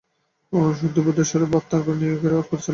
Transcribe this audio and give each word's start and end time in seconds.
শুদ্ধ 0.79 0.97
বোধস্বরূপ 1.05 1.51
আত্মা 1.57 1.77
প্রাণের 1.79 1.99
নিয়ামক 2.01 2.39
ও 2.39 2.49
পরিচালক। 2.49 2.69